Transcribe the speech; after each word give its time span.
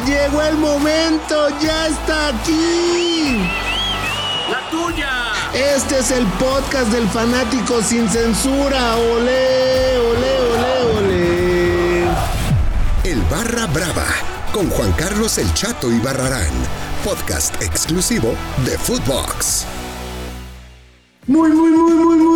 llegó 0.00 0.42
el 0.42 0.56
momento, 0.56 1.48
ya 1.60 1.86
está 1.86 2.28
aquí. 2.28 3.38
La 4.50 4.70
tuya. 4.70 5.32
Este 5.54 5.98
es 5.98 6.10
el 6.10 6.26
podcast 6.38 6.90
del 6.92 7.08
fanático 7.08 7.82
sin 7.82 8.08
censura. 8.08 8.96
Ole, 8.96 9.98
ole, 9.98 10.40
ole, 10.50 10.98
ole. 10.98 12.04
El 13.04 13.20
Barra 13.30 13.66
Brava 13.66 14.06
con 14.52 14.68
Juan 14.68 14.92
Carlos 14.92 15.38
El 15.38 15.52
Chato 15.54 15.90
y 15.90 15.98
Barrarán, 15.98 16.52
podcast 17.04 17.60
exclusivo 17.62 18.34
de 18.66 18.76
Footbox. 18.76 19.64
Muy, 21.26 21.50
muy, 21.50 21.70
muy, 21.70 21.92
muy, 21.94 22.04
muy, 22.04 22.16
muy, 22.16 22.16
muy, 22.16 22.31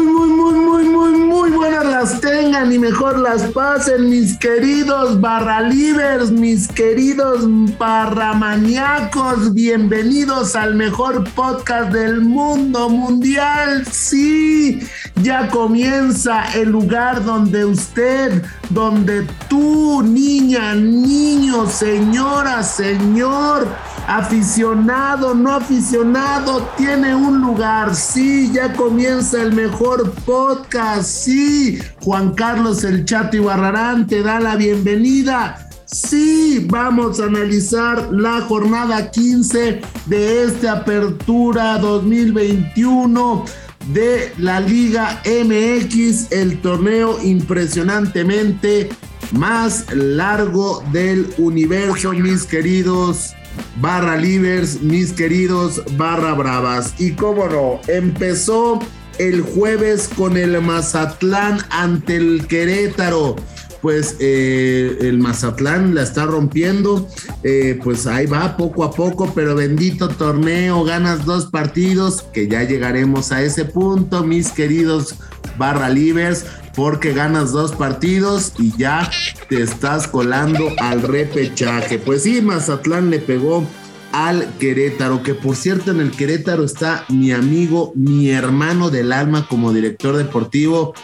y 2.77 2.79
mejor 2.79 3.19
las 3.19 3.43
pasen, 3.53 4.11
mis 4.11 4.37
queridos 4.37 5.19
barralivers, 5.19 6.31
mis 6.31 6.69
queridos 6.69 7.47
barramaniacos. 7.79 9.55
Bienvenidos 9.55 10.55
al 10.55 10.75
mejor 10.75 11.25
podcast 11.31 11.91
del 11.91 12.21
mundo 12.21 12.91
mundial. 12.91 13.87
Sí, 13.91 14.81
ya 15.23 15.49
comienza 15.49 16.53
el 16.55 16.69
lugar 16.69 17.25
donde 17.25 17.65
usted, 17.65 18.43
donde 18.69 19.27
tú, 19.49 20.03
niña, 20.03 20.75
niño, 20.75 21.67
señora, 21.71 22.63
señor 22.63 23.67
aficionado, 24.07 25.35
no 25.35 25.53
aficionado, 25.53 26.69
tiene 26.77 27.15
un 27.15 27.41
lugar. 27.41 27.95
Sí, 27.95 28.51
ya 28.53 28.73
comienza 28.73 29.43
el 29.43 29.53
mejor 29.53 30.13
podcast. 30.25 31.05
Sí, 31.05 31.79
Juan 32.01 32.35
Carlos 32.35 32.85
El 32.85 33.05
Chato 33.05 33.43
Barrarán 33.43 34.07
te 34.07 34.23
da 34.23 34.41
la 34.41 34.57
bienvenida. 34.57 35.69
Sí, 35.87 36.67
vamos 36.69 37.21
a 37.21 37.25
analizar 37.25 38.09
la 38.13 38.41
jornada 38.43 39.11
15 39.11 39.81
de 40.07 40.45
esta 40.45 40.73
apertura 40.73 41.79
2021 41.79 43.45
de 43.93 44.33
la 44.39 44.61
Liga 44.61 45.23
MX, 45.25 46.33
el 46.33 46.61
torneo 46.61 47.23
impresionantemente 47.23 48.89
más 49.33 49.87
largo 49.95 50.83
del 50.93 51.29
universo, 51.39 52.13
mis 52.13 52.45
queridos 52.45 53.37
barra 53.81 54.17
livers, 54.17 54.81
mis 54.83 55.13
queridos 55.13 55.83
barra 55.97 56.35
bravas. 56.35 56.95
Y 56.99 57.13
cómo 57.13 57.47
no, 57.47 57.81
empezó 57.89 58.81
el 59.19 59.43
jueves 59.43 60.09
con 60.15 60.37
el 60.37 60.61
Mazatlán 60.61 61.59
ante 61.71 62.17
el 62.17 62.47
Querétaro. 62.47 63.37
Pues 63.83 64.17
eh, 64.19 64.97
el 65.03 65.19
Mazatlán 65.19 65.95
la 65.95 66.03
está 66.03 66.25
rompiendo, 66.25 67.07
eh, 67.45 67.79
pues 67.85 68.07
ahí 68.07 68.27
va 68.27 68.57
poco 68.57 68.83
a 68.83 68.91
poco, 68.91 69.33
pero 69.33 69.55
bendito 69.55 70.09
torneo, 70.09 70.83
ganas 70.83 71.25
dos 71.25 71.47
partidos, 71.47 72.23
que 72.33 72.49
ya 72.49 72.65
llegaremos 72.65 73.31
a 73.31 73.43
ese 73.43 73.65
punto, 73.65 74.25
mis 74.25 74.51
queridos 74.51 75.15
barra 75.57 75.89
livers 75.89 76.45
porque 76.75 77.13
ganas 77.13 77.53
dos 77.53 77.73
partidos 77.73 78.53
y 78.59 78.77
ya 78.77 79.11
te 79.49 79.63
estás 79.63 80.07
colando 80.07 80.69
al 80.79 81.03
repechaje. 81.03 81.99
Pues 81.99 82.23
sí, 82.23 82.43
Mazatlán 82.43 83.11
le 83.11 83.19
pegó 83.19 83.67
al 84.13 84.47
Querétaro, 84.59 85.23
que 85.23 85.35
por 85.35 85.57
cierto 85.57 85.91
en 85.91 86.01
el 86.01 86.11
Querétaro 86.11 86.65
está 86.65 87.05
mi 87.09 87.33
amigo, 87.33 87.93
mi 87.95 88.31
hermano 88.31 88.91
del 88.91 89.13
alma 89.13 89.47
como 89.49 89.73
director 89.73 90.17
deportivo, 90.17 90.95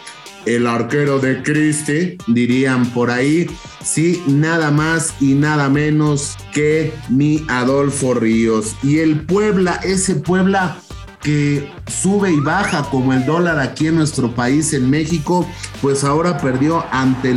el 0.45 0.67
arquero 0.67 1.19
de 1.19 1.41
Cristi, 1.41 2.17
dirían 2.27 2.85
por 2.87 3.11
ahí, 3.11 3.49
sí, 3.83 4.21
nada 4.27 4.71
más 4.71 5.13
y 5.21 5.35
nada 5.35 5.69
menos 5.69 6.37
que 6.53 6.93
mi 7.09 7.45
Adolfo 7.47 8.13
Ríos. 8.13 8.75
Y 8.83 8.99
el 8.99 9.21
Puebla, 9.21 9.79
ese 9.83 10.15
Puebla 10.15 10.77
que 11.23 11.71
sube 11.87 12.31
y 12.31 12.39
baja 12.39 12.83
como 12.91 13.13
el 13.13 13.25
dólar 13.25 13.59
aquí 13.59 13.87
en 13.87 13.95
nuestro 13.95 14.35
país, 14.35 14.73
en 14.73 14.89
México, 14.89 15.47
pues 15.81 16.03
ahora 16.03 16.37
perdió 16.37 16.85
ante, 16.91 17.33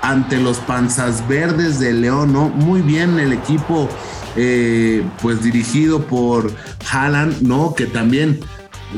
ante 0.00 0.38
los 0.38 0.58
panzas 0.58 1.26
verdes 1.26 1.80
de 1.80 1.92
León, 1.92 2.32
¿no? 2.32 2.48
Muy 2.48 2.82
bien 2.82 3.18
el 3.18 3.32
equipo, 3.32 3.88
eh, 4.36 5.04
pues 5.20 5.42
dirigido 5.42 6.06
por 6.06 6.52
Haaland, 6.90 7.42
¿no? 7.42 7.74
Que 7.74 7.86
también 7.86 8.40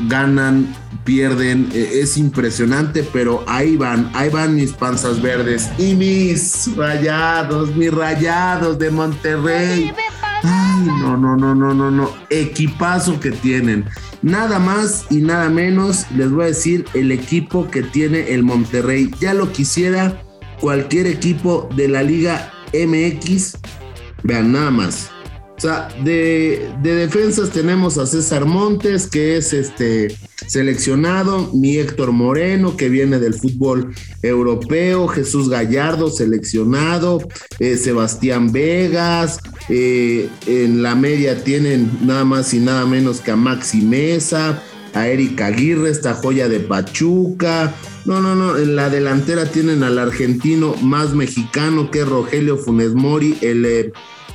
ganan, 0.07 0.75
pierden, 1.03 1.69
eh, 1.73 2.01
es 2.01 2.17
impresionante, 2.17 3.03
pero 3.11 3.43
ahí 3.47 3.75
van, 3.75 4.11
ahí 4.13 4.29
van 4.29 4.55
mis 4.55 4.73
panzas 4.73 5.21
verdes 5.21 5.69
y 5.79 5.95
mis 5.95 6.69
rayados, 6.75 7.75
mis 7.75 7.91
rayados 7.91 8.77
de 8.77 8.91
Monterrey. 8.91 9.91
Ay, 10.43 10.85
no, 10.85 11.17
no, 11.17 11.35
no, 11.35 11.53
no, 11.53 11.73
no, 11.73 11.91
no. 11.91 12.09
Equipazo 12.29 13.19
que 13.19 13.31
tienen. 13.31 13.85
Nada 14.21 14.59
más 14.59 15.05
y 15.09 15.17
nada 15.17 15.49
menos 15.49 16.05
les 16.15 16.31
voy 16.31 16.43
a 16.43 16.47
decir 16.47 16.85
el 16.93 17.11
equipo 17.11 17.69
que 17.69 17.83
tiene 17.83 18.33
el 18.33 18.43
Monterrey. 18.43 19.11
Ya 19.19 19.33
lo 19.33 19.51
quisiera 19.51 20.21
cualquier 20.59 21.07
equipo 21.07 21.69
de 21.75 21.87
la 21.87 22.03
Liga 22.03 22.51
MX. 22.73 23.57
Vean, 24.23 24.51
nada 24.51 24.71
más. 24.71 25.11
O 25.59 25.61
sea, 25.61 25.89
de, 26.05 26.71
defensas 26.81 27.49
tenemos 27.49 27.97
a 27.97 28.05
César 28.05 28.45
Montes, 28.45 29.07
que 29.07 29.35
es 29.35 29.51
este 29.51 30.07
seleccionado, 30.47 31.51
mi 31.53 31.75
Héctor 31.75 32.13
Moreno, 32.13 32.77
que 32.77 32.87
viene 32.87 33.19
del 33.19 33.33
fútbol 33.33 33.93
europeo, 34.23 35.09
Jesús 35.09 35.49
Gallardo, 35.49 36.11
seleccionado, 36.11 37.19
eh, 37.59 37.75
Sebastián 37.75 38.53
Vegas, 38.53 39.41
eh, 39.67 40.29
en 40.47 40.81
la 40.81 40.95
media 40.95 41.43
tienen 41.43 41.91
nada 42.03 42.23
más 42.23 42.53
y 42.53 42.59
nada 42.59 42.85
menos 42.85 43.19
que 43.19 43.31
a 43.31 43.35
Maxi 43.35 43.81
Mesa, 43.81 44.63
a 44.93 45.09
Erika 45.09 45.47
Aguirre, 45.47 45.89
esta 45.89 46.13
joya 46.13 46.47
de 46.47 46.61
Pachuca. 46.61 47.75
No, 48.05 48.21
no, 48.21 48.33
no, 48.33 48.57
en 48.57 48.77
la 48.77 48.89
delantera 48.89 49.43
tienen 49.43 49.83
al 49.83 49.99
argentino 49.99 50.73
más 50.81 51.13
mexicano 51.13 51.91
que 51.91 51.99
es 51.99 52.07
Rogelio 52.07 52.55
Funes 52.55 52.93
Mori, 52.93 53.37
el... 53.41 53.65
Eh, 53.65 53.91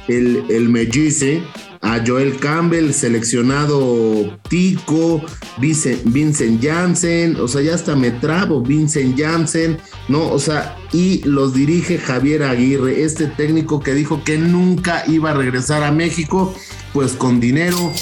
el, 0.09 0.45
el 0.49 0.69
Mellice, 0.69 1.43
a 1.85 2.03
Joel 2.05 2.39
Campbell, 2.39 2.93
seleccionado 2.93 4.39
Tico, 4.49 5.23
Vincent 5.59 6.63
Janssen, 6.63 7.37
o 7.37 7.47
sea, 7.47 7.61
ya 7.61 7.75
hasta 7.75 7.95
me 7.95 8.11
trabo, 8.11 8.63
Vincent 8.63 9.19
Janssen, 9.19 9.77
¿no? 10.09 10.33
O 10.33 10.39
sea, 10.39 10.79
y 10.93 11.23
los 11.25 11.53
dirige 11.53 11.99
Javier 11.99 12.45
Aguirre, 12.45 13.03
este 13.03 13.27
técnico 13.27 13.81
que 13.81 13.93
dijo 13.93 14.25
que 14.25 14.39
nunca 14.39 15.05
iba 15.07 15.33
a 15.33 15.35
regresar 15.35 15.83
a 15.83 15.93
México, 15.93 16.55
pues 16.95 17.13
con 17.13 17.39
dinero, 17.39 17.93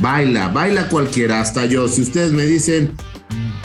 baila, 0.00 0.48
baila 0.48 0.88
cualquiera, 0.88 1.42
hasta 1.42 1.66
yo. 1.66 1.86
Si 1.86 2.00
ustedes 2.00 2.32
me 2.32 2.46
dicen, 2.46 2.92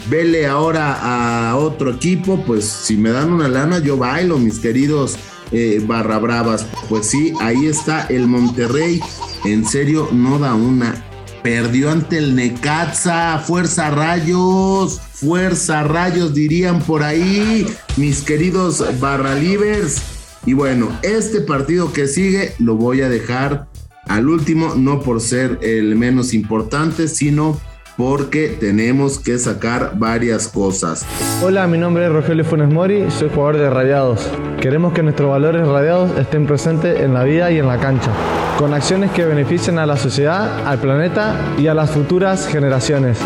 vele 0.10 0.46
ahora 0.46 1.50
a 1.50 1.56
otro 1.56 1.92
equipo, 1.92 2.44
pues 2.46 2.66
si 2.66 2.98
me 2.98 3.12
dan 3.12 3.32
una 3.32 3.48
lana, 3.48 3.80
yo 3.80 3.96
bailo, 3.96 4.38
mis 4.40 4.60
queridos 4.60 5.18
eh, 5.54 5.82
barra 5.86 6.20
bravas. 6.20 6.68
Pues 6.90 7.08
sí, 7.08 7.34
ahí 7.40 7.68
está 7.68 8.06
el 8.08 8.28
Monterrey. 8.28 9.02
En 9.46 9.66
serio, 9.66 10.10
no 10.12 10.40
da 10.40 10.54
una. 10.56 11.06
Perdió 11.44 11.92
ante 11.92 12.18
el 12.18 12.36
Necaxa. 12.36 13.40
Fuerza 13.40 13.90
Rayos. 13.92 15.00
Fuerza 15.00 15.84
Rayos 15.84 16.34
dirían 16.34 16.82
por 16.82 17.04
ahí. 17.04 17.66
Mis 17.96 18.22
queridos 18.22 18.84
barra 19.00 19.36
livers. 19.36 20.02
Y 20.46 20.54
bueno, 20.54 20.90
este 21.04 21.40
partido 21.42 21.94
que 21.94 22.08
sigue 22.08 22.54
lo 22.60 22.76
voy 22.76 23.02
a 23.02 23.10
dejar 23.10 23.68
al 24.06 24.28
último, 24.28 24.76
no 24.76 25.02
por 25.02 25.22
ser 25.22 25.60
el 25.62 25.96
menos 25.96 26.34
importante, 26.34 27.08
sino 27.08 27.60
porque 27.98 28.58
tenemos 28.60 29.20
que 29.20 29.38
sacar 29.38 29.94
varias 29.96 30.48
cosas. 30.48 31.06
Hola, 31.44 31.68
mi 31.68 31.78
nombre 31.78 32.06
es 32.06 32.12
Rogelio 32.12 32.46
Funes 32.46 32.70
Mori, 32.70 33.06
soy 33.12 33.30
jugador 33.30 33.58
de 33.58 33.70
Radiados. 33.70 34.28
Queremos 34.60 34.94
que 34.94 35.04
nuestros 35.04 35.30
valores 35.30 35.68
radiados 35.68 36.18
estén 36.18 36.48
presentes 36.48 37.02
en 37.02 37.14
la 37.14 37.24
vida 37.24 37.52
y 37.52 37.60
en 37.60 37.68
la 37.68 37.80
cancha, 37.80 38.12
con 38.58 38.74
acciones 38.74 39.12
que 39.12 39.26
beneficien 39.26 39.78
a 39.78 39.86
la 39.86 39.98
sociedad, 39.98 40.66
al 40.66 40.80
planeta 40.80 41.36
y 41.58 41.68
a 41.68 41.74
las 41.74 41.92
futuras 41.92 42.48
generaciones. 42.48 43.18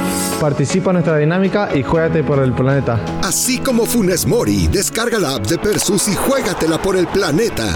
Participa 0.42 0.90
en 0.90 0.96
nuestra 0.96 1.18
dinámica 1.18 1.70
y 1.76 1.84
juégate 1.84 2.24
por 2.24 2.40
el 2.40 2.54
planeta. 2.54 3.00
Así 3.24 3.60
como 3.60 3.86
Funes 3.86 4.26
Mori, 4.26 4.68
descarga 4.68 5.20
la 5.20 5.36
app 5.36 5.46
de 5.46 5.58
Persus 5.58 6.08
y 6.08 6.16
juégatela 6.16 6.82
por 6.82 6.96
el 6.96 7.08
planeta. 7.08 7.68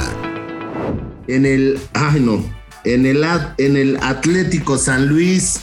En 1.28 1.46
el, 1.46 1.80
ay 1.94 2.20
no, 2.20 2.44
en 2.84 3.06
el, 3.06 3.24
en 3.58 3.78
el 3.78 3.98
Atlético 4.02 4.78
San 4.78 5.08
Luis 5.08 5.60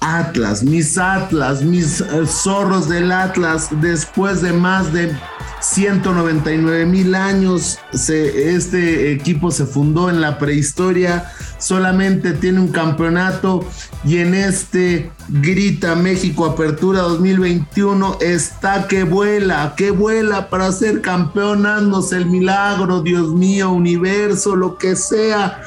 Atlas, 0.00 0.62
mis 0.62 0.98
Atlas, 0.98 1.62
mis 1.62 2.00
eh, 2.00 2.26
zorros 2.26 2.88
del 2.88 3.12
Atlas, 3.12 3.68
después 3.80 4.42
de 4.42 4.52
más 4.52 4.92
de 4.92 5.16
199 5.60 6.86
mil 6.86 7.14
años 7.14 7.78
este 7.92 9.12
equipo 9.12 9.50
se 9.50 9.66
fundó 9.66 10.10
en 10.10 10.20
la 10.20 10.38
prehistoria, 10.38 11.32
solamente 11.58 12.32
tiene 12.34 12.60
un 12.60 12.68
campeonato 12.68 13.64
y 14.04 14.18
en 14.18 14.34
este 14.34 15.10
Grita 15.28 15.96
México 15.96 16.44
Apertura 16.44 17.00
2021 17.02 18.18
está 18.20 18.86
que 18.86 19.02
vuela, 19.02 19.74
que 19.76 19.90
vuela 19.90 20.50
para 20.50 20.70
ser 20.70 21.00
campeón, 21.00 21.66
el 22.12 22.26
milagro, 22.26 23.00
Dios 23.00 23.34
mío, 23.34 23.72
universo, 23.72 24.54
lo 24.54 24.78
que 24.78 24.94
sea 24.94 25.62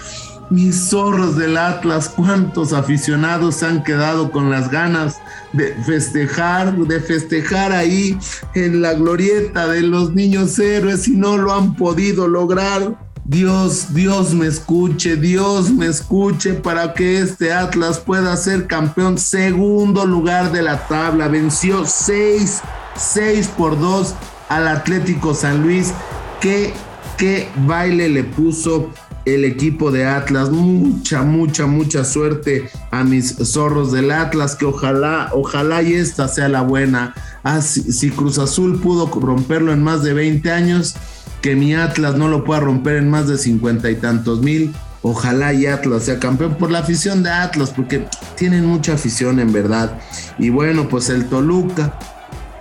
mis 0.50 0.90
zorros 0.90 1.36
del 1.38 1.58
Atlas, 1.58 2.10
cuántos 2.10 2.74
aficionados 2.74 3.56
se 3.56 3.68
han 3.68 3.84
quedado 3.84 4.32
con 4.32 4.50
las 4.50 4.72
ganas 4.72 5.20
de 5.54 5.74
festejar, 5.86 6.76
de 6.76 7.00
festejar 7.00 7.72
ahí 7.72 8.18
en 8.56 8.82
la 8.82 8.94
glorieta 8.94 9.68
de 9.68 9.82
los 9.82 10.14
niños 10.14 10.58
héroes 10.60 11.08
y 11.08 11.12
no 11.12 11.38
lo 11.38 11.54
han 11.54 11.76
podido 11.76 12.28
lograr. 12.28 12.98
Dios, 13.26 13.94
Dios 13.94 14.34
me 14.34 14.48
escuche, 14.48 15.16
Dios 15.16 15.70
me 15.70 15.86
escuche 15.86 16.56
para 16.56 16.96
que 16.96 17.20
este 17.20 17.54
Atlas 17.54 18.00
pueda 18.00 18.36
ser 18.36 18.66
campeón 18.66 19.20
segundo 19.20 20.08
lugar 20.08 20.52
de 20.52 20.64
la 20.64 20.88
tabla. 20.88 21.28
Venció 21.28 21.86
6, 21.86 22.62
6 22.96 23.48
por 23.50 23.80
2 23.80 24.16
al 24.50 24.68
Atlético 24.68 25.36
San 25.36 25.62
Luis. 25.62 25.94
¿Qué, 26.42 26.74
qué 27.18 27.48
baile 27.68 28.10
le 28.10 28.24
puso 28.24 28.90
el 29.36 29.46
equipo 29.46 29.92
de 29.92 30.06
Atlas. 30.06 30.50
Mucha, 30.50 31.24
mucha, 31.24 31.66
mucha 31.66 32.04
suerte 32.04 32.70
a 32.92 33.04
mis 33.04 33.36
zorros 33.36 33.92
del 33.92 34.12
Atlas, 34.12 34.56
que 34.56 34.66
ojalá, 34.66 35.30
ojalá 35.34 35.82
y 35.82 35.94
esta 35.94 36.28
sea 36.28 36.50
la 36.50 36.62
buena. 36.62 37.14
Ah, 37.44 37.62
si, 37.62 38.10
Cruz 38.12 38.38
Azul 38.38 38.80
pudo 38.80 39.08
romperlo 39.08 39.72
en 39.72 39.84
más 39.84 40.04
de 40.04 40.14
20 40.14 40.52
años, 40.52 40.96
que 41.42 41.56
mi 41.56 41.74
Atlas 41.74 42.16
no 42.16 42.28
lo 42.28 42.44
pueda 42.44 42.60
romper 42.60 42.98
en 42.98 43.10
más 43.10 43.28
de 43.28 43.38
50 43.38 43.90
y 43.90 43.96
tantos 43.96 44.42
mil. 44.42 44.74
Ojalá 45.02 45.54
y 45.54 45.66
Atlas 45.66 46.04
sea 46.04 46.20
campeón 46.20 46.56
por 46.56 46.72
la 46.72 46.80
afición 46.80 47.24
de 47.24 47.30
Atlas, 47.30 47.72
porque 47.74 48.06
tienen 48.36 48.66
mucha 48.66 48.94
afición 48.94 49.40
en 49.40 49.54
verdad. 49.54 49.98
Y 50.38 50.50
bueno, 50.50 50.90
pues 50.90 51.10
el 51.10 51.30
Toluca, 51.30 51.98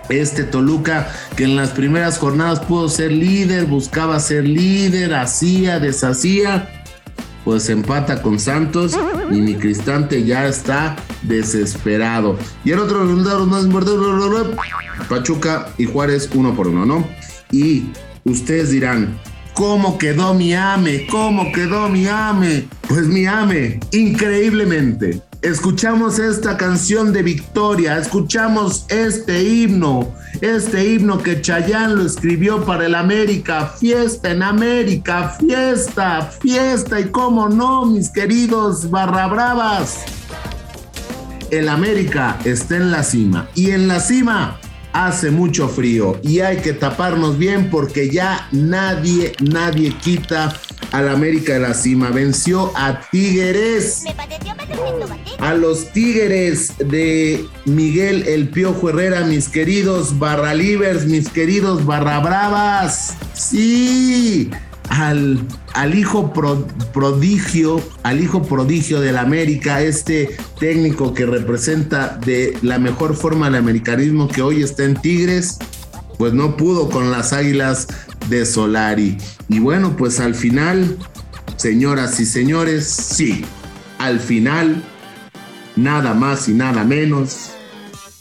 este 0.09 0.43
Toluca 0.43 1.11
que 1.35 1.43
en 1.45 1.55
las 1.55 1.69
primeras 1.69 2.17
jornadas 2.17 2.59
pudo 2.59 2.89
ser 2.89 3.11
líder, 3.11 3.65
buscaba 3.65 4.19
ser 4.19 4.45
líder, 4.45 5.13
hacía, 5.13 5.79
deshacía, 5.79 6.69
pues 7.45 7.69
empata 7.69 8.21
con 8.21 8.39
Santos 8.39 8.97
y 9.31 9.35
mi 9.35 9.55
Cristante 9.55 10.23
ya 10.23 10.47
está 10.47 10.95
desesperado. 11.23 12.37
Y 12.65 12.71
el 12.71 12.79
otro 12.79 13.03
resultado 13.03 13.45
más 13.45 13.65
importante, 13.65 13.97
Pachuca 15.07 15.69
y 15.77 15.85
Juárez 15.85 16.29
uno 16.33 16.55
por 16.55 16.67
uno, 16.67 16.85
¿no? 16.85 17.07
Y 17.51 17.89
ustedes 18.25 18.69
dirán, 18.71 19.17
¿cómo 19.59 19.97
quedó 19.97 20.33
mi 20.33 20.53
AME? 20.53 21.05
¿Cómo 21.07 21.51
quedó 21.51 21.89
mi 21.89 22.07
AME? 22.07 22.69
Pues 22.87 23.07
mi 23.07 23.25
AME, 23.25 23.81
increíblemente, 23.91 25.21
escuchamos 25.41 26.17
esta 26.17 26.55
canción 26.55 27.11
de 27.11 27.23
victoria, 27.23 27.97
escuchamos 27.97 28.85
este 28.87 29.43
himno, 29.43 30.13
este 30.39 30.93
himno 30.93 31.17
que 31.17 31.41
Chayán 31.41 31.97
lo 31.97 32.05
escribió 32.05 32.63
para 32.63 32.85
el 32.85 32.95
América, 32.95 33.67
fiesta 33.77 34.31
en 34.31 34.43
América, 34.43 35.35
fiesta, 35.37 36.31
fiesta 36.41 37.01
y 37.01 37.09
cómo 37.09 37.49
no, 37.49 37.85
mis 37.85 38.09
queridos 38.11 38.89
barra 38.89 39.27
bravas. 39.27 40.05
El 41.51 41.67
América 41.67 42.39
está 42.45 42.77
en 42.77 42.91
la 42.91 43.03
cima 43.03 43.49
y 43.55 43.71
en 43.71 43.89
la 43.89 43.99
cima 43.99 44.57
hace 44.93 45.31
mucho 45.31 45.67
frío 45.67 46.19
y 46.23 46.39
hay 46.39 46.57
que 46.57 46.73
taparnos 46.73 47.37
bien 47.37 47.69
porque 47.69 48.09
ya 48.09 48.47
nadie, 48.51 49.33
nadie 49.39 49.93
quita 50.01 50.53
al 50.91 51.09
América 51.09 51.53
de 51.53 51.59
la 51.59 51.73
cima. 51.73 52.09
Venció 52.09 52.71
a 52.75 53.01
Tigres. 53.11 54.03
A 55.39 55.53
los 55.53 55.91
Tigres 55.91 56.73
de 56.79 57.45
Miguel 57.65 58.27
El 58.27 58.49
Piojo 58.49 58.89
Herrera, 58.89 59.21
mis 59.21 59.47
queridos 59.49 60.17
barra 60.19 60.53
livers, 60.53 61.05
mis 61.05 61.29
queridos 61.29 61.85
barra 61.85 62.19
bravas. 62.19 63.15
Sí, 63.33 64.49
al, 64.89 65.39
al 65.73 65.97
hijo 65.97 66.33
prodigio, 66.93 67.81
al 68.03 68.19
hijo 68.21 68.43
prodigio 68.43 68.99
del 68.99 69.17
América, 69.17 69.81
este 69.81 70.35
técnico 70.59 71.13
que 71.13 71.25
representa 71.25 72.19
de 72.25 72.57
la 72.61 72.79
mejor 72.79 73.15
forma 73.15 73.47
el 73.47 73.55
americanismo 73.55 74.27
que 74.27 74.41
hoy 74.41 74.63
está 74.63 74.83
en 74.83 74.95
Tigres, 74.95 75.59
pues 76.17 76.33
no 76.33 76.57
pudo 76.57 76.89
con 76.89 77.11
las 77.11 77.33
águilas 77.33 77.87
de 78.29 78.45
Solari. 78.45 79.17
Y 79.47 79.59
bueno, 79.59 79.95
pues 79.95 80.19
al 80.19 80.35
final, 80.35 80.97
señoras 81.55 82.19
y 82.19 82.25
señores, 82.25 82.85
sí, 82.87 83.45
al 83.99 84.19
final, 84.19 84.83
nada 85.75 86.13
más 86.13 86.49
y 86.49 86.53
nada 86.53 86.83
menos 86.83 87.51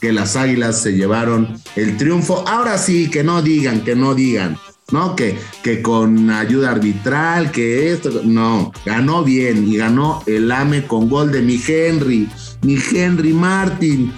que 0.01 0.13
las 0.13 0.37
águilas 0.37 0.81
se 0.81 0.93
llevaron 0.93 1.61
el 1.77 1.97
triunfo. 1.97 2.45
Ahora 2.47 2.79
sí, 2.79 3.11
que 3.11 3.25
no 3.25 3.43
digan, 3.43 3.81
que 3.81 3.97
no 3.97 4.15
digan. 4.15 4.57
¿No? 4.91 5.15
Que, 5.17 5.39
que 5.63 5.83
con 5.83 6.31
ayuda 6.31 6.71
arbitral, 6.71 7.51
que 7.51 7.93
esto, 7.93 8.23
no, 8.25 8.73
ganó 8.87 9.23
bien 9.23 9.69
y 9.69 9.77
ganó 9.77 10.23
el 10.27 10.51
AME 10.51 10.87
con 10.87 11.09
gol 11.09 11.31
de 11.31 11.43
mi 11.43 11.61
Henry, 11.67 12.29
mi 12.63 12.77
Henry 12.93 13.33
Martin, 13.33 14.13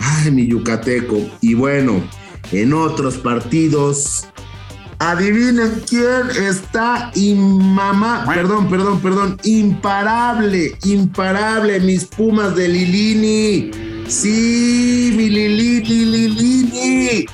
ay, 0.00 0.30
mi 0.30 0.46
yucateco. 0.46 1.18
Y 1.40 1.54
bueno, 1.54 2.02
en 2.50 2.72
otros 2.72 3.16
partidos, 3.18 4.28
Adivinen 5.00 5.80
quién 5.88 6.28
está 6.44 7.12
imamá, 7.14 8.24
perdón, 8.34 8.68
perdón, 8.68 9.00
perdón, 9.00 9.38
imparable, 9.44 10.76
imparable, 10.84 11.78
mis 11.78 12.04
Pumas 12.04 12.56
de 12.56 12.68
Lilini. 12.68 13.70
Sí, 14.08 15.12
mi 15.16 15.28
Lilini, 15.28 16.04
Lilini. 16.04 17.26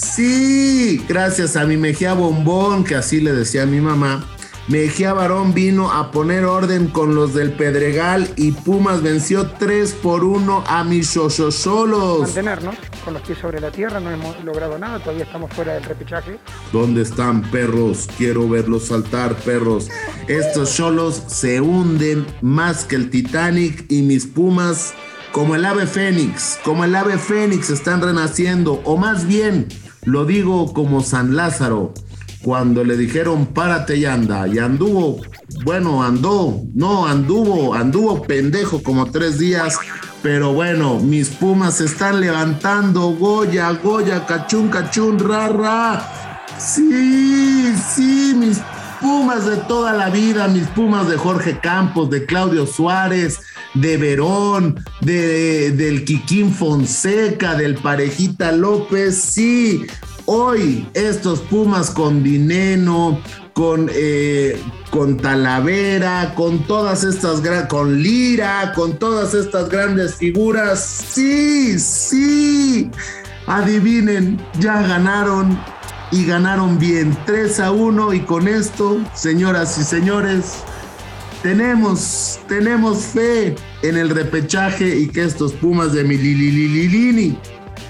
Sí, 0.00 1.04
gracias 1.08 1.56
a 1.56 1.64
mi 1.64 1.76
Mejía 1.76 2.12
Bombón, 2.14 2.84
que 2.84 2.94
así 2.94 3.20
le 3.20 3.32
decía 3.32 3.64
a 3.64 3.66
mi 3.66 3.80
mamá. 3.80 4.24
Mejía 4.68 5.12
Barón 5.12 5.54
vino 5.54 5.90
a 5.90 6.12
poner 6.12 6.44
orden 6.44 6.86
con 6.86 7.16
los 7.16 7.34
del 7.34 7.52
Pedregal 7.52 8.30
y 8.36 8.52
Pumas 8.52 9.02
venció 9.02 9.50
3 9.58 9.94
por 9.94 10.22
1 10.22 10.62
a 10.68 10.84
mis 10.84 11.08
solos. 11.08 12.20
Mantener, 12.20 12.62
¿no? 12.62 12.70
Con 13.04 13.14
los 13.14 13.22
pies 13.22 13.38
sobre 13.38 13.60
la 13.60 13.72
tierra, 13.72 13.98
no 13.98 14.10
hemos 14.10 14.44
logrado 14.44 14.78
nada, 14.78 15.00
todavía 15.00 15.24
estamos 15.24 15.52
fuera 15.52 15.74
del 15.74 15.82
repechaje. 15.82 16.38
¿Dónde 16.72 17.02
están 17.02 17.42
perros? 17.50 18.08
Quiero 18.16 18.48
verlos 18.48 18.86
saltar, 18.86 19.34
perros. 19.34 19.88
Estos 20.28 20.68
solos 20.68 21.24
se 21.26 21.60
hunden 21.60 22.24
más 22.40 22.84
que 22.84 22.94
el 22.94 23.10
Titanic 23.10 23.84
y 23.88 24.02
mis 24.02 24.26
Pumas, 24.26 24.94
como 25.32 25.56
el 25.56 25.64
ave 25.64 25.86
fénix, 25.86 26.58
como 26.62 26.84
el 26.84 26.94
ave 26.94 27.18
fénix, 27.18 27.70
están 27.70 28.00
renaciendo, 28.00 28.80
o 28.84 28.96
más 28.96 29.26
bien, 29.26 29.66
lo 30.08 30.24
digo 30.24 30.72
como 30.72 31.02
San 31.02 31.36
Lázaro 31.36 31.92
cuando 32.42 32.82
le 32.82 32.96
dijeron 32.96 33.46
párate 33.46 33.96
y 33.98 34.06
anda, 34.06 34.48
y 34.48 34.58
anduvo, 34.58 35.20
bueno, 35.64 36.02
andó, 36.02 36.62
no, 36.74 37.06
anduvo, 37.06 37.74
anduvo 37.74 38.22
pendejo 38.22 38.82
como 38.82 39.10
tres 39.10 39.38
días, 39.38 39.76
pero 40.22 40.54
bueno, 40.54 40.98
mis 40.98 41.28
pumas 41.28 41.74
se 41.74 41.84
están 41.84 42.20
levantando, 42.20 43.10
Goya, 43.10 43.70
Goya, 43.72 44.24
cachún, 44.24 44.68
cachún, 44.68 45.18
ra, 45.18 46.10
Sí, 46.58 47.74
sí, 47.94 48.34
mis 48.34 48.60
pumas 49.00 49.44
de 49.44 49.56
toda 49.56 49.92
la 49.92 50.08
vida, 50.08 50.48
mis 50.48 50.66
pumas 50.68 51.06
de 51.08 51.18
Jorge 51.18 51.58
Campos, 51.60 52.08
de 52.08 52.24
Claudio 52.24 52.66
Suárez, 52.66 53.40
de 53.74 53.96
Verón, 53.96 54.84
de, 55.00 55.72
del 55.72 56.04
Quiquín 56.04 56.52
Fonseca, 56.52 57.54
del 57.54 57.76
Parejita 57.76 58.52
López, 58.52 59.16
sí, 59.16 59.86
Hoy 60.30 60.86
estos 60.92 61.40
Pumas 61.40 61.90
con 61.90 62.22
Dineno, 62.22 63.18
con, 63.54 63.88
eh, 63.90 64.62
con 64.90 65.16
Talavera, 65.16 66.34
con 66.34 66.66
todas 66.66 67.02
estas, 67.02 67.40
con 67.66 68.02
Lira, 68.02 68.74
con 68.74 68.98
todas 68.98 69.32
estas 69.32 69.70
grandes 69.70 70.16
figuras, 70.16 70.84
sí, 70.84 71.78
sí, 71.78 72.90
adivinen, 73.46 74.38
ya 74.60 74.82
ganaron 74.82 75.58
y 76.10 76.26
ganaron 76.26 76.78
bien 76.78 77.16
3 77.24 77.60
a 77.60 77.72
1 77.72 78.12
y 78.12 78.20
con 78.20 78.48
esto, 78.48 78.98
señoras 79.14 79.78
y 79.78 79.82
señores, 79.82 80.62
tenemos, 81.42 82.40
tenemos 82.48 82.98
fe 82.98 83.54
en 83.82 83.96
el 83.96 84.10
repechaje 84.10 84.98
y 84.98 85.08
que 85.08 85.24
estos 85.24 85.52
Pumas 85.52 85.92
de 85.92 86.04
Mililililini 86.04 87.38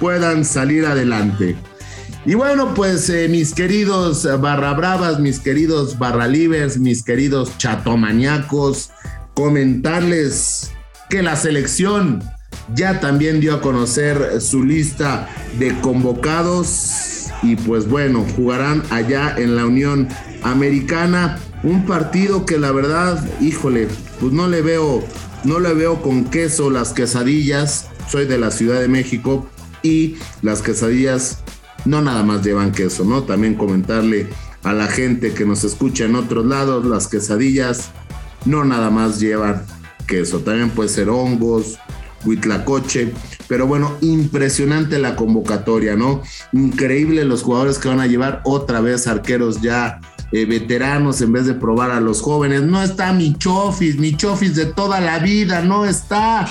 puedan 0.00 0.44
salir 0.44 0.86
adelante. 0.86 1.56
Y 2.24 2.34
bueno, 2.34 2.74
pues 2.74 3.08
eh, 3.08 3.28
mis 3.28 3.54
queridos 3.54 4.28
barra 4.40 4.74
bravas, 4.74 5.18
mis 5.18 5.38
queridos 5.38 5.98
barra 5.98 6.26
livers, 6.26 6.78
mis 6.78 7.02
queridos 7.02 7.56
chatomaniacos, 7.58 8.90
comentarles 9.34 10.72
que 11.08 11.22
la 11.22 11.36
selección 11.36 12.22
ya 12.74 13.00
también 13.00 13.40
dio 13.40 13.54
a 13.54 13.60
conocer 13.60 14.40
su 14.40 14.64
lista 14.64 15.28
de 15.58 15.78
convocados. 15.80 17.17
Y 17.42 17.56
pues 17.56 17.88
bueno, 17.88 18.24
jugarán 18.36 18.82
allá 18.90 19.34
en 19.36 19.56
la 19.56 19.66
Unión 19.66 20.08
Americana. 20.42 21.38
Un 21.62 21.86
partido 21.86 22.46
que 22.46 22.58
la 22.58 22.72
verdad, 22.72 23.24
híjole, 23.40 23.88
pues 24.20 24.32
no 24.32 24.48
le 24.48 24.62
veo, 24.62 25.04
no 25.44 25.60
le 25.60 25.74
veo 25.74 26.02
con 26.02 26.24
queso 26.24 26.70
las 26.70 26.92
quesadillas. 26.92 27.88
Soy 28.08 28.26
de 28.26 28.38
la 28.38 28.50
Ciudad 28.50 28.80
de 28.80 28.88
México 28.88 29.46
y 29.82 30.16
las 30.42 30.62
quesadillas 30.62 31.42
no 31.84 32.02
nada 32.02 32.22
más 32.22 32.44
llevan 32.44 32.72
queso, 32.72 33.04
¿no? 33.04 33.22
También 33.22 33.54
comentarle 33.54 34.28
a 34.62 34.72
la 34.72 34.88
gente 34.88 35.32
que 35.32 35.44
nos 35.44 35.64
escucha 35.64 36.04
en 36.04 36.16
otros 36.16 36.44
lados, 36.44 36.84
las 36.84 37.06
quesadillas 37.06 37.90
no 38.44 38.64
nada 38.64 38.90
más 38.90 39.20
llevan 39.20 39.64
queso, 40.06 40.40
también 40.40 40.70
puede 40.70 40.88
ser 40.88 41.08
hongos, 41.08 41.78
huitlacoche, 42.24 43.12
pero 43.48 43.66
bueno, 43.66 43.96
impresionante 44.00 44.98
la 44.98 45.16
convocatoria, 45.16 45.96
¿no? 45.96 46.22
Increíble 46.52 47.24
los 47.24 47.42
jugadores 47.42 47.78
que 47.78 47.88
van 47.88 48.00
a 48.00 48.06
llevar 48.06 48.42
otra 48.44 48.80
vez 48.80 49.06
arqueros 49.06 49.60
ya 49.60 50.00
eh, 50.30 50.44
veteranos 50.44 51.20
en 51.22 51.32
vez 51.32 51.46
de 51.46 51.54
probar 51.54 51.90
a 51.90 52.00
los 52.00 52.20
jóvenes. 52.20 52.62
No 52.62 52.82
está 52.82 53.12
mi 53.12 53.34
chofis, 53.36 53.96
mi 53.96 54.14
chofis 54.14 54.54
de 54.54 54.66
toda 54.66 55.00
la 55.00 55.18
vida, 55.18 55.62
no 55.62 55.86
está. 55.86 56.46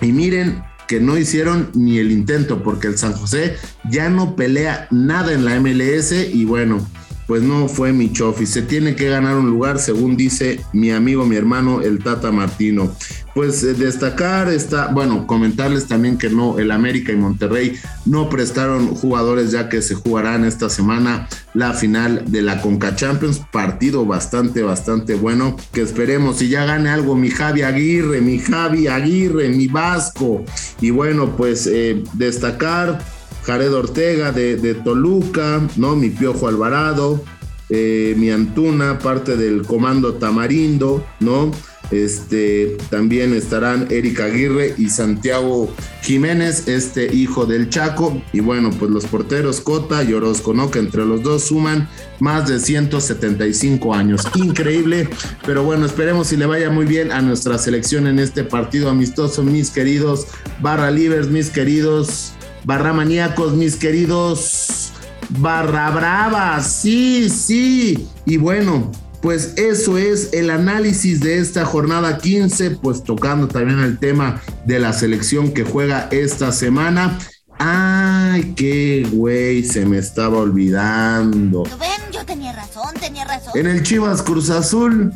Y 0.00 0.12
miren, 0.12 0.62
que 0.86 1.00
no 1.00 1.16
hicieron 1.16 1.70
ni 1.74 1.98
el 1.98 2.12
intento 2.12 2.62
porque 2.62 2.88
el 2.88 2.98
San 2.98 3.14
José 3.14 3.56
ya 3.90 4.10
no 4.10 4.36
pelea 4.36 4.86
nada 4.90 5.32
en 5.32 5.44
la 5.44 5.58
MLS 5.58 6.12
y 6.12 6.44
bueno, 6.44 6.86
pues 7.26 7.42
no 7.42 7.68
fue 7.68 7.92
mi 7.92 8.12
chofi. 8.12 8.46
Se 8.46 8.62
tiene 8.62 8.94
que 8.94 9.08
ganar 9.08 9.36
un 9.36 9.50
lugar, 9.50 9.78
según 9.78 10.16
dice 10.16 10.60
mi 10.72 10.90
amigo, 10.90 11.24
mi 11.24 11.36
hermano, 11.36 11.82
el 11.82 12.02
Tata 12.02 12.30
Martino. 12.30 12.94
Pues 13.34 13.64
eh, 13.64 13.74
destacar 13.74 14.48
está, 14.48 14.88
bueno, 14.88 15.26
comentarles 15.26 15.86
también 15.86 16.18
que 16.18 16.30
no, 16.30 16.58
el 16.58 16.70
América 16.70 17.12
y 17.12 17.16
Monterrey 17.16 17.76
no 18.06 18.28
prestaron 18.28 18.94
jugadores 18.94 19.50
ya 19.50 19.68
que 19.68 19.82
se 19.82 19.94
jugarán 19.94 20.44
esta 20.44 20.68
semana 20.68 21.28
la 21.52 21.72
final 21.72 22.24
de 22.26 22.42
la 22.42 22.60
Conca 22.60 22.94
Champions. 22.94 23.40
Partido 23.50 24.04
bastante, 24.04 24.62
bastante 24.62 25.14
bueno. 25.14 25.56
Que 25.72 25.82
esperemos 25.82 26.38
si 26.38 26.48
ya 26.48 26.64
gane 26.64 26.90
algo 26.90 27.16
mi 27.16 27.30
Javi 27.30 27.62
Aguirre, 27.62 28.20
mi 28.20 28.38
Javi 28.38 28.86
Aguirre, 28.86 29.48
mi 29.48 29.66
Vasco. 29.66 30.44
Y 30.80 30.90
bueno, 30.90 31.36
pues 31.36 31.66
eh, 31.66 32.04
destacar 32.12 33.00
Jared 33.46 33.72
Ortega 33.72 34.32
de, 34.32 34.74
Toluca, 34.74 35.66
¿no? 35.76 35.96
Mi 35.96 36.10
Piojo 36.10 36.48
Alvarado, 36.48 37.22
eh, 37.68 38.14
mi 38.16 38.30
Antuna, 38.30 38.98
parte 38.98 39.36
del 39.36 39.66
comando 39.66 40.14
Tamarindo, 40.14 41.04
¿no? 41.20 41.50
Este, 41.90 42.78
también 42.90 43.34
estarán 43.34 43.86
Erika 43.90 44.24
Aguirre 44.24 44.74
y 44.78 44.88
Santiago 44.88 45.72
Jiménez, 46.02 46.66
este 46.66 47.14
hijo 47.14 47.46
del 47.46 47.68
Chaco. 47.68 48.22
Y 48.32 48.40
bueno, 48.40 48.70
pues 48.70 48.90
los 48.90 49.04
porteros 49.04 49.60
Cota 49.60 50.02
y 50.02 50.12
Orozco, 50.14 50.54
¿no? 50.54 50.70
Que 50.70 50.78
entre 50.78 51.04
los 51.04 51.22
dos 51.22 51.44
suman 51.44 51.88
más 52.20 52.48
de 52.48 52.58
175 52.58 53.94
años. 53.94 54.22
Increíble, 54.34 55.08
pero 55.44 55.62
bueno, 55.62 55.86
esperemos 55.86 56.28
si 56.28 56.36
le 56.36 56.46
vaya 56.46 56.70
muy 56.70 56.86
bien 56.86 57.12
a 57.12 57.20
nuestra 57.20 57.58
selección 57.58 58.06
en 58.06 58.18
este 58.18 58.44
partido 58.44 58.88
amistoso, 58.88 59.42
mis 59.42 59.70
queridos 59.70 60.26
barra 60.60 60.90
livers, 60.90 61.28
mis 61.28 61.50
queridos 61.50 62.32
barra 62.64 62.92
maníacos, 62.92 63.52
mis 63.54 63.76
queridos 63.76 64.92
barra 65.30 65.90
bravas, 65.90 66.70
sí, 66.70 67.28
sí. 67.30 68.08
Y 68.26 68.36
bueno, 68.36 68.90
pues 69.22 69.54
eso 69.56 69.96
es 69.98 70.32
el 70.32 70.50
análisis 70.50 71.20
de 71.20 71.38
esta 71.38 71.64
jornada 71.64 72.18
15, 72.18 72.72
pues 72.72 73.04
tocando 73.04 73.48
también 73.48 73.80
el 73.80 73.98
tema 73.98 74.42
de 74.66 74.78
la 74.78 74.92
selección 74.92 75.52
que 75.52 75.64
juega 75.64 76.08
esta 76.10 76.52
semana. 76.52 77.18
Ay, 77.58 78.52
qué 78.56 79.06
güey, 79.10 79.62
se 79.62 79.86
me 79.86 79.98
estaba 79.98 80.38
olvidando. 80.38 81.62
ven? 81.62 82.12
Yo 82.12 82.24
tenía 82.26 82.52
razón, 82.52 82.94
tenía 83.00 83.24
razón. 83.24 83.52
En 83.54 83.66
el 83.66 83.82
Chivas 83.82 84.22
Cruz 84.22 84.50
Azul, 84.50 85.12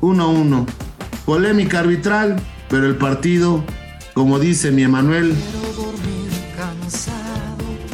1-1. 0.00 0.66
Polémica 1.24 1.80
arbitral, 1.80 2.40
pero 2.68 2.86
el 2.86 2.96
partido, 2.96 3.64
como 4.14 4.38
dice 4.38 4.70
mi 4.70 4.82
Emanuel, 4.82 5.34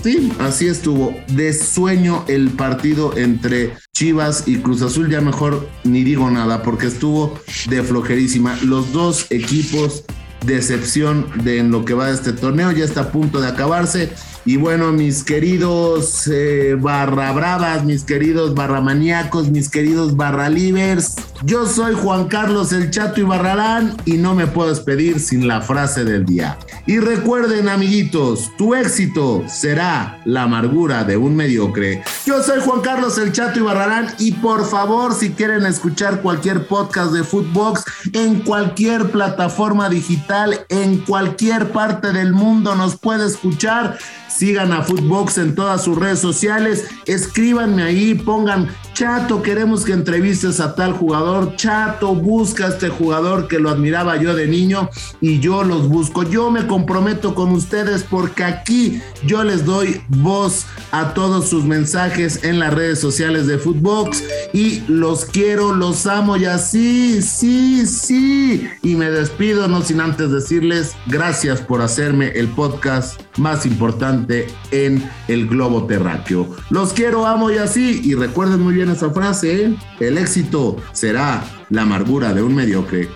Sí, 0.06 0.32
así 0.38 0.68
estuvo. 0.68 1.16
De 1.26 1.52
sueño 1.52 2.25
el 2.28 2.50
partido 2.50 3.16
entre 3.16 3.72
Chivas 3.92 4.44
y 4.46 4.58
Cruz 4.58 4.82
Azul. 4.82 5.10
Ya 5.10 5.20
mejor 5.20 5.68
ni 5.82 6.04
digo 6.04 6.30
nada 6.30 6.62
porque 6.62 6.86
estuvo 6.86 7.40
de 7.68 7.82
flojerísima. 7.82 8.56
Los 8.62 8.92
dos 8.92 9.26
equipos 9.30 10.04
decepción 10.44 11.26
de 11.42 11.58
en 11.58 11.72
lo 11.72 11.84
que 11.84 11.94
va 11.94 12.06
de 12.06 12.14
este 12.14 12.32
torneo. 12.32 12.70
Ya 12.70 12.84
está 12.84 13.00
a 13.00 13.10
punto 13.10 13.40
de 13.40 13.48
acabarse. 13.48 14.12
Y 14.49 14.59
bueno, 14.59 14.93
mis 14.93 15.25
queridos 15.25 16.29
eh, 16.29 16.76
barra 16.79 17.33
bravas, 17.33 17.85
mis 17.85 18.05
queridos 18.05 18.55
barra 18.55 18.81
maníacos, 18.81 19.50
mis 19.50 19.69
queridos 19.69 20.17
barra 20.17 20.49
livers, 20.49 21.17
yo 21.45 21.67
soy 21.67 21.95
Juan 21.95 22.29
Carlos 22.29 22.73
el 22.73 22.91
Chato 22.91 23.21
y 23.21 23.25
Barralán 23.25 23.95
y 24.07 24.12
no 24.12 24.35
me 24.35 24.47
puedo 24.47 24.71
despedir 24.71 25.21
sin 25.21 25.47
la 25.47 25.61
frase 25.61 26.05
del 26.05 26.25
día. 26.25 26.59
Y 26.87 26.99
recuerden, 26.99 27.69
amiguitos, 27.69 28.50
tu 28.57 28.75
éxito 28.75 29.45
será 29.47 30.21
la 30.25 30.45
amargura 30.45 31.05
de 31.05 31.17
un 31.19 31.37
mediocre. 31.37 32.03
Yo 32.25 32.43
soy 32.43 32.61
Juan 32.61 32.81
Carlos 32.81 33.19
el 33.19 33.33
Chato 33.33 33.59
y 33.59 33.62
Barralán 33.62 34.15
y 34.19 34.33
por 34.33 34.65
favor, 34.65 35.12
si 35.12 35.31
quieren 35.31 35.67
escuchar 35.67 36.23
cualquier 36.23 36.67
podcast 36.67 37.12
de 37.12 37.23
Footbox 37.23 37.85
en 38.15 38.41
cualquier 38.41 39.11
plataforma 39.11 39.91
digital, 39.91 40.65
en 40.71 40.99
cualquier 40.99 41.71
parte 41.71 42.12
del 42.12 42.33
mundo 42.33 42.75
nos 42.76 42.97
puede 42.97 43.26
escuchar 43.26 43.99
Sigan 44.37 44.71
a 44.73 44.83
Footbox 44.83 45.38
en 45.38 45.55
todas 45.55 45.85
sus 45.85 45.97
redes 45.97 46.19
sociales. 46.19 46.85
Escríbanme 47.07 47.83
ahí, 47.85 48.14
pongan 48.14 48.69
Chato, 48.97 49.43
queremos 49.43 49.85
que 49.85 49.93
entrevistes 49.93 50.59
a 50.59 50.75
tal 50.75 50.95
jugador. 50.95 51.55
Chato, 51.57 52.15
busca 52.15 52.65
a 52.65 52.69
este 52.69 52.88
jugador 52.88 53.47
que 53.47 53.59
lo 53.59 53.69
admiraba 53.69 54.17
yo 54.17 54.35
de 54.35 54.47
niño 54.47 54.88
y 55.21 55.38
yo 55.38 55.65
los 55.65 55.87
busco. 55.87 56.23
Yo 56.23 56.50
me 56.50 56.67
comprometo 56.67 57.35
con 57.35 57.50
ustedes 57.50 58.05
porque 58.05 58.43
aquí 58.43 59.03
yo 59.26 59.45
les 59.45 59.67
doy 59.67 60.00
voz 60.09 60.65
a 60.93 61.12
todos 61.12 61.50
sus 61.50 61.65
mensajes 61.65 62.43
en 62.43 62.59
las 62.59 62.73
redes 62.73 62.99
sociales 62.99 63.47
de 63.47 63.59
Footbox 63.59 64.25
y 64.55 64.81
los 64.88 65.26
quiero, 65.26 65.75
los 65.75 66.07
amo 66.07 66.38
y 66.38 66.47
así, 66.47 67.21
sí, 67.21 67.87
sí. 67.87 68.67
Y 68.83 68.95
me 68.95 69.11
despido, 69.11 69.69
no 69.69 69.83
sin 69.83 70.00
antes 70.00 70.31
decirles 70.31 70.97
gracias 71.07 71.61
por 71.61 71.83
hacerme 71.83 72.29
el 72.29 72.49
podcast 72.49 73.21
más 73.37 73.67
importante 73.67 74.47
en 74.71 75.07
el 75.29 75.47
globo 75.49 75.85
terráqueo. 75.85 76.49
Los 76.71 76.95
quiero, 76.95 77.26
amo 77.26 77.50
y 77.50 77.59
así. 77.59 78.00
Y 78.03 78.15
recuerden 78.15 78.62
muy 78.62 78.86
bien 78.87 78.97
esa 78.97 79.11
frase, 79.11 79.64
¿eh? 79.64 79.76
El 80.00 80.19
éxito 80.19 80.76
será 80.93 81.45
la 81.71 81.83
amargura 81.83 82.33
de 82.33 82.43
un 82.43 82.55
mediocre. 82.55 83.09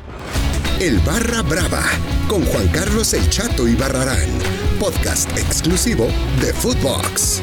El 0.80 0.98
Barra 1.00 1.42
Brava, 1.42 1.82
con 2.28 2.42
Juan 2.46 2.68
Carlos 2.68 3.12
El 3.14 3.28
Chato 3.28 3.68
y 3.68 3.74
Barrarán, 3.74 4.28
podcast 4.78 5.30
exclusivo 5.36 6.08
de 6.40 6.52
Footbox. 6.54 7.42